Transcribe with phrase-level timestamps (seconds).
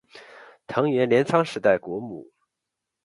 [0.65, 2.31] 藤原镰仓时代国母。